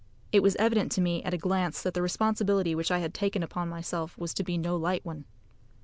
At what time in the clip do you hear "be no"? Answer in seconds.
4.43-4.75